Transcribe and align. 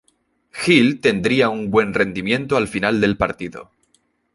Gil 0.49 0.99
tendría 0.99 1.49
un 1.49 1.69
buen 1.69 1.93
rendimiento 1.93 2.57
a 2.57 2.65
final 2.65 2.99
del 3.01 3.17
partido. 3.17 3.69